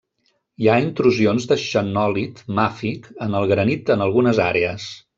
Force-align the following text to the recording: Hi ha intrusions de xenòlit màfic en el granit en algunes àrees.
Hi 0.63 0.69
ha 0.71 0.77
intrusions 0.85 1.45
de 1.51 1.59
xenòlit 1.65 2.43
màfic 2.61 3.09
en 3.29 3.39
el 3.43 3.49
granit 3.55 3.97
en 3.99 4.07
algunes 4.11 4.45
àrees. 4.53 4.93